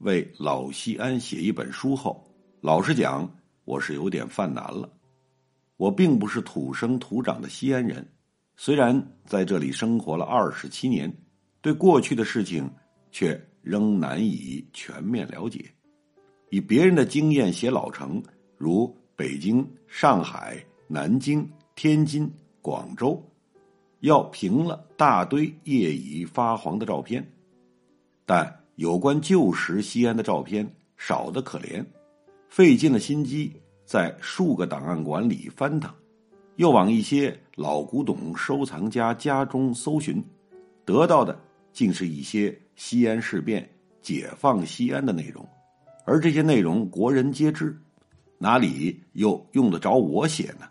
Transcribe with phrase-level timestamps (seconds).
[0.00, 2.24] 为老西安写一本书后，
[2.62, 3.30] 老实讲，
[3.66, 4.90] 我是有点犯难了。
[5.76, 8.06] 我并不是土生土长的西安人。
[8.56, 11.12] 虽然在这里生活了二十七年，
[11.60, 12.70] 对过去的事情
[13.10, 15.64] 却仍难以全面了解。
[16.48, 18.22] 以别人的经验写老城，
[18.56, 22.30] 如北京、上海、南京、天津、
[22.62, 23.22] 广州，
[24.00, 27.30] 要平了大堆业已发黄的照片，
[28.24, 30.66] 但有关旧时西安的照片
[30.96, 31.84] 少得可怜，
[32.48, 33.52] 费尽了心机
[33.84, 35.92] 在数个档案馆里翻腾。
[36.56, 40.24] 又往一些老古董收藏家家中搜寻，
[40.86, 41.38] 得到的
[41.74, 43.68] 竟是一些西安事变、
[44.00, 45.46] 解放西安的内容，
[46.06, 47.78] 而这些内容国人皆知，
[48.38, 50.66] 哪里又用得着我写呢？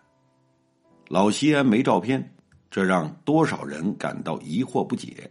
[1.10, 2.28] 老西安没照片，
[2.72, 5.30] 这让多少人感到疑惑不解。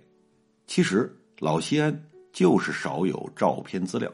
[0.68, 2.04] 其实老西安
[2.38, 4.08] 就是少有照片资料，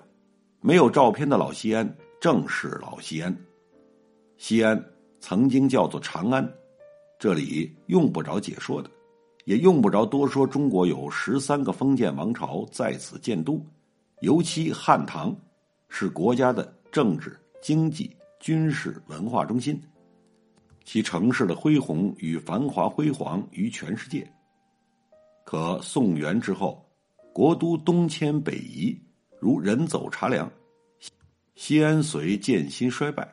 [0.63, 1.87] 没有照片的老西安
[2.19, 3.37] 正是老西安，
[4.39, 4.83] 西安。
[5.21, 6.51] 曾经叫做长安，
[7.19, 8.91] 这里用不着解说的，
[9.45, 10.47] 也用不着多说。
[10.47, 13.63] 中国有十三个封建王朝在此建都，
[14.21, 15.37] 尤其汉唐
[15.91, 19.79] 是国家的政治、经济、军事、文化中心，
[20.83, 24.27] 其城市的恢宏与繁华辉煌于全世界。
[25.45, 26.83] 可宋元之后，
[27.35, 28.97] 国都东迁北移，
[29.41, 30.49] 如人走茶凉，
[31.57, 33.29] 西安随渐新衰败。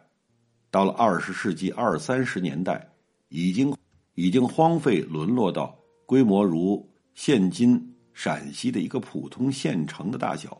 [0.71, 2.91] 到了二十世纪二三十年代，
[3.29, 3.71] 已经
[4.15, 10.59] 已经荒废，沦落到规模如现今陕西的一个普通县城的大小。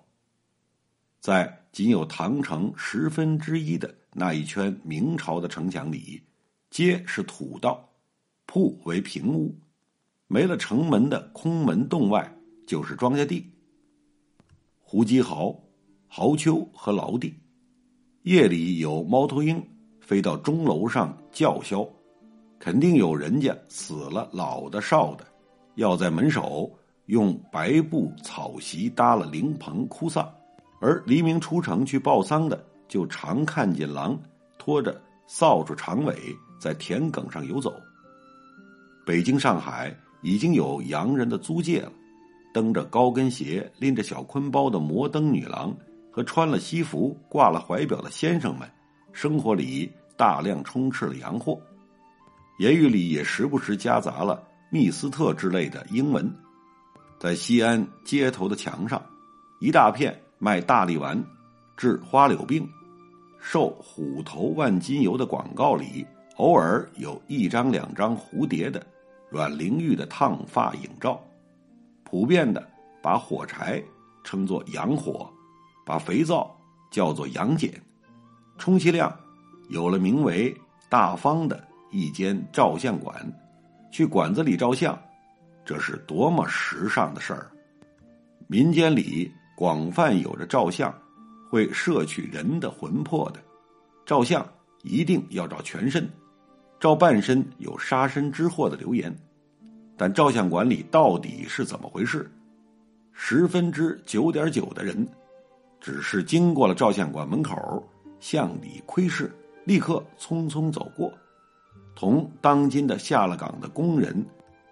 [1.19, 6.21] 在仅有唐城十分之一的那一圈明朝的城墙里，
[6.69, 7.89] 街是土道，
[8.45, 9.57] 铺为平屋，
[10.27, 12.31] 没了城门的空门洞外
[12.71, 13.45] 就是庄稼地。
[14.79, 15.53] 胡姬壕、
[16.07, 17.35] 壕丘和劳地，
[18.21, 19.61] 夜里有猫头鹰。
[19.99, 21.85] 飞到钟楼上叫嚣，
[22.59, 25.25] 肯定有人家死了，老的少的，
[25.75, 26.71] 要在门首
[27.07, 30.23] 用白布草席搭了灵棚哭丧；
[30.79, 34.17] 而黎明出城去报丧的，就常看见狼
[34.57, 36.15] 拖着扫帚长尾
[36.57, 37.73] 在田埂上游走。
[39.05, 41.91] 北京、上海已经有洋人的租界了，
[42.53, 45.75] 蹬着高跟鞋、拎着小坤包的摩登女郎
[46.11, 48.69] 和穿了西服、挂了怀表的先生们，
[49.13, 49.91] 生活里。
[50.17, 51.59] 大量充斥了洋货，
[52.59, 56.31] 言语里也时不时夹杂了密斯特之类的英文。
[57.19, 59.03] 在西安街头的墙上，
[59.59, 61.19] 一大片卖大力丸、
[61.75, 62.69] 治花柳病、
[63.39, 66.05] 售虎头万金油的广告里，
[66.37, 68.85] 偶尔有一张两张蝴蝶的、
[69.27, 71.19] 阮玲玉的烫发影照。
[72.11, 72.61] 普遍的
[73.01, 73.81] 把火柴
[74.21, 75.31] 称作洋火，
[75.85, 76.53] 把肥皂
[76.91, 77.71] 叫做洋碱，
[78.57, 79.17] 充其量。
[79.69, 80.53] 有了名为
[80.91, 83.15] “大方”的一间照相馆，
[83.93, 85.01] 去馆子里照相，
[85.63, 87.49] 这是多么时尚的事儿！
[88.47, 90.93] 民间里广泛有着照相
[91.49, 93.39] 会摄取人的魂魄的，
[94.05, 94.45] 照相
[94.83, 96.11] 一定要照全身，
[96.77, 99.17] 照半身有杀身之祸的流言。
[100.01, 102.27] 但照相馆里到底是怎么回事？
[103.13, 105.07] 十分之九点九的人，
[105.79, 107.87] 只是经过了照相馆门口，
[108.19, 109.31] 向里窥视。
[109.63, 111.13] 立刻匆匆走过，
[111.93, 114.25] 同当今的下了岗的工人，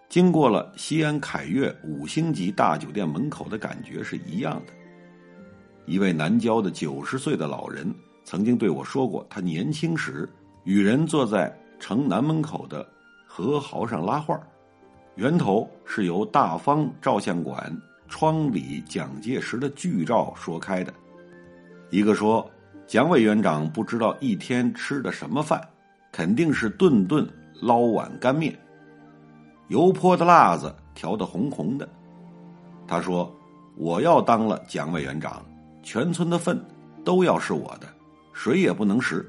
[0.09, 4.73] 经过了西安凯悦五星级大酒店门口的感觉是一样的。
[5.85, 7.93] 一位南郊的九十岁的老人
[8.23, 10.27] 曾经对我说过，他年轻时
[10.63, 12.83] 与人坐在城南门口的
[13.27, 14.41] 河壕上拉画，
[15.19, 17.77] 源头是由大方照相馆
[18.07, 20.93] 窗里蒋介石的剧照说开的。
[21.89, 22.49] 一个说。
[22.87, 25.61] 蒋委员长不知道一天吃的什么饭，
[26.11, 27.23] 肯定是顿顿
[27.61, 28.57] 捞碗干面，
[29.67, 31.87] 油泼的辣子调的红红的。
[32.87, 33.31] 他说
[33.77, 35.45] ：“我要当了蒋委员长，
[35.83, 36.59] 全村的粪
[37.05, 37.87] 都要是我的，
[38.33, 39.23] 谁也不能食。”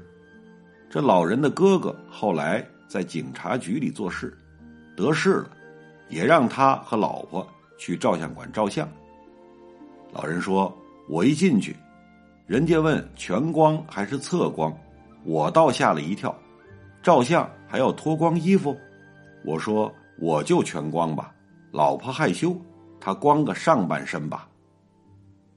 [0.89, 4.35] 这老人的哥哥后来在警察局里做事，
[4.97, 5.51] 得势了，
[6.11, 7.47] 也让他和老婆
[7.79, 8.87] 去照相馆照相。
[10.11, 10.71] 老人说
[11.09, 11.75] ：“我一进去。”
[12.45, 14.77] 人家问全光还是侧光，
[15.23, 16.37] 我倒吓了一跳。
[17.01, 18.77] 照相还要脱光衣服？
[19.45, 21.33] 我说我就全光吧，
[21.71, 22.55] 老婆害羞，
[22.99, 24.47] 她光个上半身吧。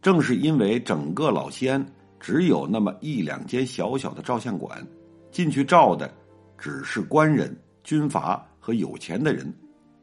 [0.00, 1.84] 正是因为整个老西安
[2.20, 4.86] 只有那么一两间小小的照相馆，
[5.32, 6.10] 进去照的
[6.56, 9.52] 只是官人、军阀和有钱的人，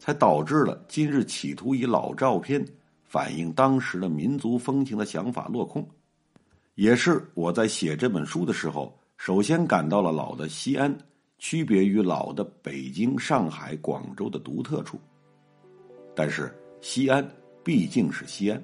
[0.01, 2.65] 才导致了今日企图以老照片
[3.03, 5.87] 反映当时的民族风情的想法落空。
[6.73, 10.91] 也是我在写这本书的时候，首先感到了老的西安。
[11.37, 14.99] 区别于老的北京、上海、广州的独特处，
[16.15, 17.27] 但是西安
[17.63, 18.63] 毕竟是西安，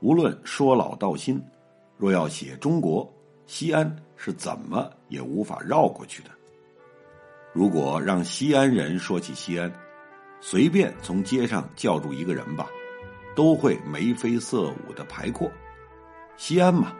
[0.00, 1.42] 无论说老道新，
[1.96, 3.10] 若要写中国，
[3.46, 6.30] 西安是怎么也无法绕过去的。
[7.54, 9.72] 如果让西安人说起西安，
[10.40, 12.66] 随便从街上叫住一个人吧，
[13.34, 15.50] 都会眉飞色舞的排阔。
[16.36, 16.92] 西安嘛，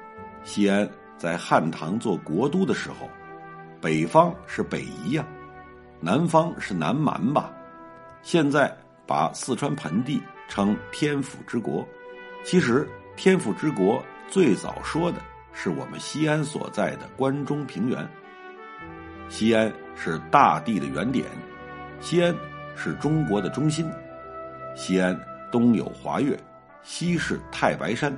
[0.42, 3.08] 西安在汉唐做国都的时候。
[3.80, 5.24] 北方是北夷呀，
[6.00, 7.52] 南方是南蛮吧？
[8.22, 8.76] 现在
[9.06, 11.86] 把四川盆地称天府之国，
[12.42, 15.18] 其实天府之国最早说的
[15.52, 18.04] 是我们西安所在的关中平原。
[19.28, 21.26] 西安是大地的原点，
[22.00, 22.34] 西安
[22.78, 23.90] 是中国的中心。
[24.76, 25.18] 西安
[25.50, 26.38] 东有华岳，
[26.84, 28.16] 西是太白山，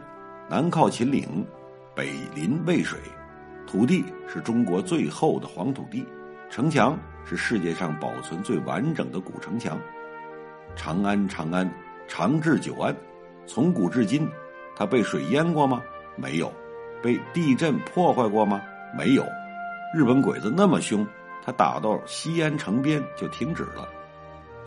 [0.51, 1.47] 南靠秦岭，
[1.97, 2.99] 北临渭水。
[3.67, 6.05] 土地是中国最厚的黄土地，
[6.51, 9.79] 城墙是世界上保存最完整的古城墙。
[10.77, 11.73] 长安，长安，
[12.07, 12.95] 长治久安。
[13.47, 14.29] 从古至今，
[14.77, 15.83] 它被水淹过吗？
[16.17, 16.53] 没有。
[17.03, 18.61] 被地震破坏过吗？
[18.95, 19.25] 没有。
[19.95, 21.07] 日本鬼子那么凶，
[21.43, 23.89] 他打到西安城边就停止了。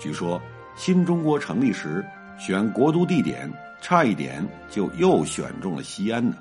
[0.03, 0.41] 据说
[0.75, 2.05] 新中国成立时
[2.37, 6.35] 选国都地点，差一点就又选中了西安呢。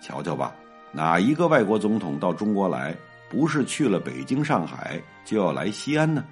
[0.00, 0.52] 瞧瞧吧。
[0.90, 2.92] 哪一个外国总统到中国来，
[3.28, 6.24] 不是去了北京、上海，就要来西安呢？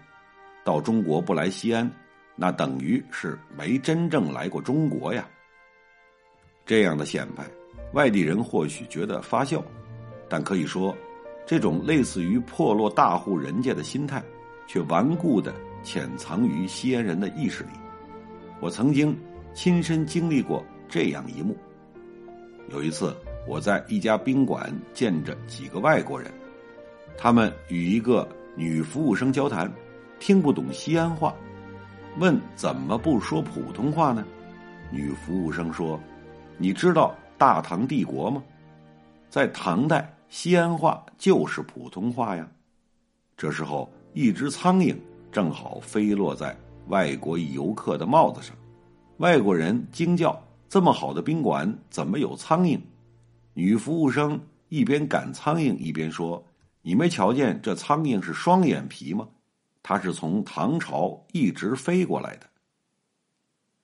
[0.64, 1.88] 到中国不来西安，
[2.34, 5.24] 那等于是没真正来过中国呀。
[6.66, 7.44] 这样的显摆，
[7.92, 9.62] 外地人或许觉得发笑，
[10.28, 10.92] 但可以说，
[11.46, 14.20] 这种类似于破落大户人家的心态，
[14.66, 17.70] 却顽固的潜藏于西安人的意识里。
[18.60, 19.16] 我曾经
[19.54, 21.56] 亲身经历过这样一幕。
[22.70, 23.16] 有一次。
[23.46, 26.30] 我在一家宾馆见着几个外国人，
[27.16, 29.72] 他们与一个女服务生交谈，
[30.20, 31.34] 听不懂西安话，
[32.18, 34.22] 问怎么不说普通话呢？
[34.90, 35.98] 女服务生说
[36.58, 38.42] ：“你知道大唐帝国吗？
[39.30, 42.46] 在唐代，西安话就是普通话呀。”
[43.34, 44.94] 这时候，一只苍蝇
[45.30, 46.56] 正好飞落在
[46.88, 48.56] 外国游客的帽子上，
[49.18, 52.80] 外国人惊叫：“这么好的宾馆，怎么有苍蝇？”
[53.54, 56.44] 女服务生一边赶苍蝇一边说
[56.82, 59.28] ：“你没瞧见这苍蝇是双眼皮吗？
[59.82, 62.46] 它是从唐朝一直飞过来的。”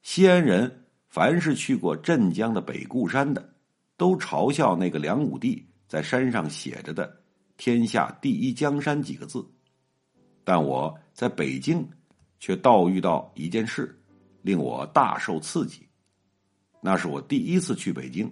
[0.02, 3.54] 西安人凡是去过镇江的北固山的，
[3.96, 7.20] 都嘲笑那个梁武帝在山上写着的
[7.56, 9.44] “天下第一江山”几个字。
[10.44, 11.88] 但我在北京
[12.38, 13.98] 却倒遇到一件事，
[14.42, 15.88] 令我大受刺激。
[16.80, 18.30] 那是我第一次去北京。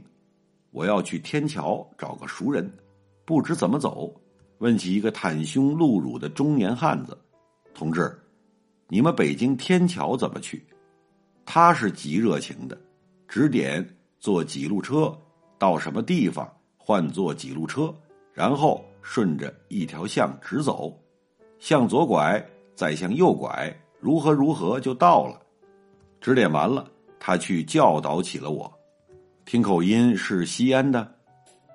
[0.70, 2.70] 我要去天桥找个熟人，
[3.26, 4.18] 不知怎么走，
[4.56, 7.18] 问起一个袒胸露乳的中年汉子
[7.74, 8.18] ：“同志，
[8.88, 10.64] 你们北京天桥怎么去？”
[11.44, 12.80] 他是极热情的，
[13.28, 13.86] 指点
[14.18, 15.14] 坐几路车
[15.58, 17.94] 到什么地方，换坐几路车，
[18.32, 20.98] 然后顺着一条巷直走，
[21.62, 25.40] 向左拐，再向右拐，如何如何就到了。
[26.20, 26.90] 指点完了，
[27.20, 28.70] 他去教导起了我。
[29.44, 31.08] 听口音是西安的，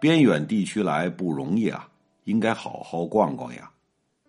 [0.01, 1.87] 边远地区来不容易啊，
[2.25, 3.71] 应该好好逛逛呀。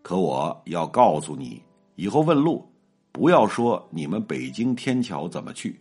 [0.01, 1.61] 可我要告诉你，
[1.97, 2.65] 以后问路，
[3.11, 5.81] 不要说你们北京天桥怎么去，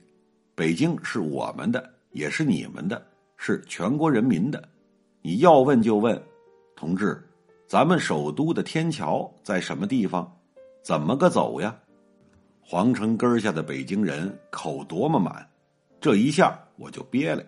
[0.55, 2.99] 北京是我们的，也是你们的，
[3.37, 4.67] 是全国人民的。
[5.21, 6.19] 你要问就问，
[6.75, 7.23] 同志，
[7.67, 10.33] 咱们首都的天桥在什么地方？
[10.81, 11.77] 怎么个走呀？
[12.61, 15.45] 皇城根下的北京人口多么满，
[15.99, 16.57] 这一下。
[16.77, 17.43] 我就憋了。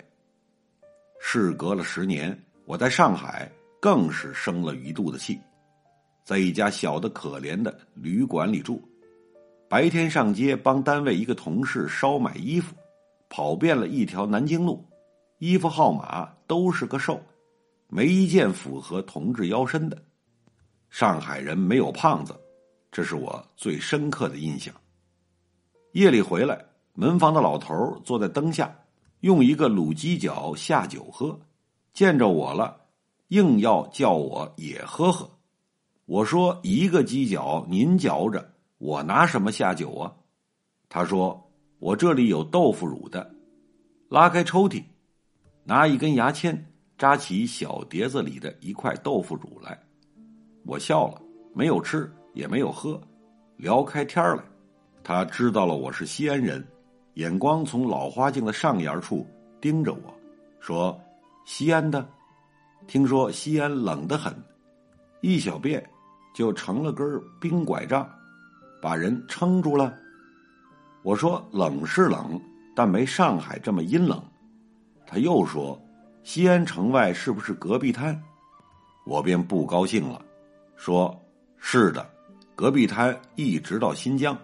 [1.22, 3.50] 事隔了十年，我在上海
[3.80, 5.40] 更是生了一肚子气，
[6.26, 8.82] 在一家小的可怜的旅馆里住，
[9.70, 12.76] 白天上街帮单位一个同事捎买衣服，
[13.30, 14.84] 跑遍了一条南京路，
[15.38, 17.22] 衣服号码都是个瘦，
[17.88, 19.98] 没一件符合同志腰身的。
[20.90, 22.36] 上海人没有胖子，
[22.92, 24.74] 这是我最深刻的印象。
[25.94, 28.76] 夜里回来，门房的老头坐在灯下。
[29.22, 31.38] 用一个卤鸡脚下酒喝，
[31.94, 32.86] 见着我了，
[33.28, 35.30] 硬要叫我也喝喝。
[36.06, 40.16] 我说：“一个鸡脚您嚼着，我拿什么下酒啊？”
[40.88, 43.36] 他说：“我这里有豆腐乳的。”
[44.08, 44.82] 拉开抽屉，
[45.66, 49.78] 拿一根牙签扎起小碟子里的一块豆腐乳来。
[50.70, 51.20] 我笑了，
[51.52, 53.02] 没有吃，也没有喝，
[53.58, 54.44] 聊开天来。
[55.04, 56.64] 他知道了我是西安人，
[57.16, 59.26] 眼光从老花镜的上沿处
[59.60, 60.14] 盯着我，
[60.60, 60.96] 说
[61.44, 62.08] ：“西安的，
[62.86, 64.32] 听说西安冷得很，
[65.22, 65.84] 一小便。”
[66.36, 68.08] 就成了根冰拐杖，
[68.80, 69.98] 把人撑住了。
[71.02, 72.40] 我说冷是冷，
[72.76, 74.22] 但没上海这么阴冷。
[75.08, 75.82] 他又说，
[76.22, 78.22] 西安城外是不是戈壁滩？
[79.06, 80.22] 我便不高兴了，
[80.80, 81.14] 说
[81.58, 82.10] 是的，
[82.56, 84.36] 戈壁滩一直到新疆，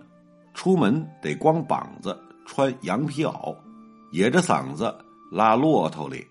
[0.54, 3.56] 出门得光膀子，穿羊皮袄，
[4.12, 4.94] 野着嗓子
[5.32, 6.28] 拉骆驼哩。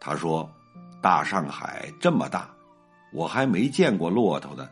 [0.00, 0.50] 他说，
[1.02, 2.48] 大上海这么大。
[3.12, 4.66] 我还没见过骆驼呢，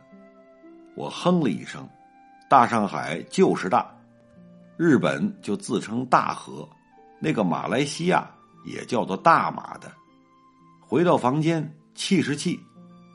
[0.95, 1.87] 我哼了一声。
[2.49, 3.95] 大上海就是大，
[4.75, 6.67] 日本就自称大和，
[7.19, 8.27] 那个马来西亚
[8.65, 9.91] 也叫做大马的。
[10.79, 12.59] 回到房间，气是气，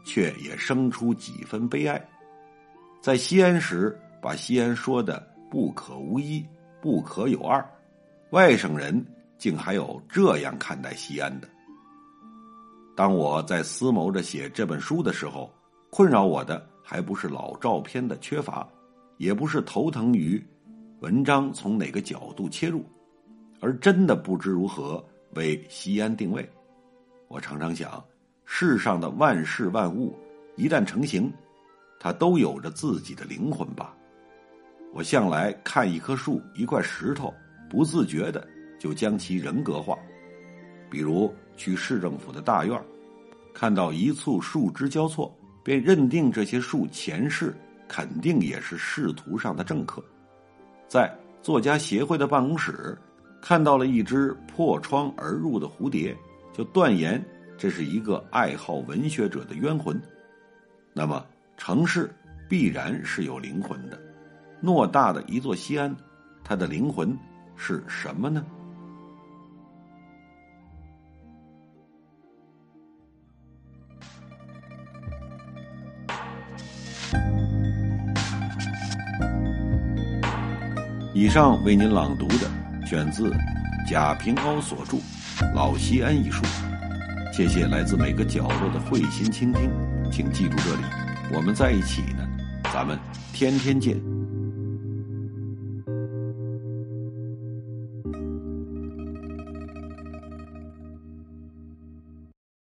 [0.07, 2.03] 却也生出几分悲哀。
[3.03, 6.47] 在西安时，把西安说的不可无一，
[6.81, 7.63] 不可有二，
[8.31, 9.05] 外省人
[9.37, 11.49] 竟还有这样看待西安的。
[12.97, 15.53] 当我在思谋着写这本书的时候，
[15.91, 18.67] 困扰我的还不是老照片的缺乏，
[19.19, 20.43] 也不是头疼于
[21.01, 22.85] 文章从哪个角度切入，
[23.61, 26.49] 而真的不知如何为西安定位。
[27.29, 28.03] 我常常想，
[28.47, 30.17] 世上的万事万物
[30.57, 31.31] 一旦成型，
[32.01, 33.95] 它都有着自己的灵魂吧。
[34.95, 37.35] 我向来看一棵树、一块石头，
[37.69, 38.49] 不自觉的
[38.79, 39.95] 就将其人格化，
[40.89, 41.31] 比如。
[41.59, 42.79] 去市政府的大院
[43.55, 45.35] 看到一簇树枝交错，
[45.65, 47.57] 便认定这些树前世
[47.89, 50.05] 肯定也是仕途上的政客。
[50.87, 51.11] 在
[51.41, 52.95] 作家协会的办公室，
[53.41, 56.15] 看到了一只破窗而入的蝴蝶，
[56.53, 57.25] 就断言
[57.59, 60.01] 这是一个爱好文学者的冤魂。
[60.93, 61.25] 那么，
[61.57, 62.15] 城市
[62.49, 63.99] 必然是有灵魂的。
[64.63, 65.95] 偌大的一座西安，
[66.45, 67.17] 它的灵魂
[67.57, 68.45] 是什么呢？
[81.15, 83.35] 以上为您朗读的选自
[83.89, 84.99] 贾平凹所著
[85.55, 86.45] 《老西安》一书，
[87.37, 89.71] 谢谢来自每个角落的慧心倾听，
[90.11, 90.81] 请记住这里，
[91.35, 92.27] 我们在一起呢，
[92.73, 92.99] 咱们
[93.35, 94.01] 天天见。